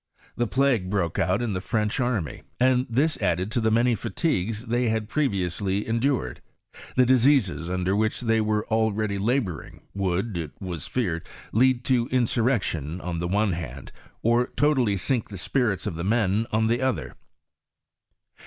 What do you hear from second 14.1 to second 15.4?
or totally aink the